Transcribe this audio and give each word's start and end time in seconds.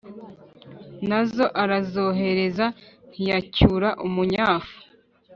na 1.09 1.19
zo 1.31 1.45
arazohereza 1.61 2.65
ntiyacyura 3.11 3.89
umunyafu. 4.07 4.75